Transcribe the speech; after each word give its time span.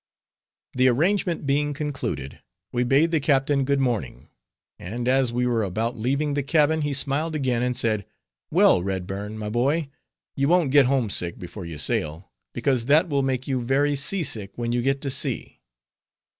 The 0.73 0.87
arrangement 0.87 1.45
being 1.45 1.75
concluded, 1.75 2.41
we 2.71 2.83
bade 2.83 3.11
the 3.11 3.19
captain 3.19 3.63
good 3.65 3.79
morning; 3.79 4.29
and 4.79 5.07
as 5.07 5.31
we 5.31 5.45
were 5.45 5.61
about 5.61 5.95
leaving 5.95 6.33
the 6.33 6.41
cabin, 6.41 6.81
he 6.81 6.91
smiled 6.91 7.35
again, 7.35 7.61
and 7.61 7.77
said, 7.77 8.07
"Well, 8.49 8.81
Redburn, 8.81 9.37
my 9.37 9.51
boy, 9.51 9.89
you 10.35 10.47
won't 10.47 10.71
get 10.71 10.87
home 10.87 11.11
sick 11.11 11.37
before 11.37 11.65
you 11.67 11.77
sail, 11.77 12.31
because 12.51 12.85
that 12.87 13.09
will 13.09 13.21
make 13.21 13.47
you 13.47 13.61
very 13.61 13.95
sea 13.95 14.23
sick 14.23 14.53
when 14.57 14.71
you 14.71 14.81
get 14.81 15.01
to 15.01 15.11
sea." 15.11 15.61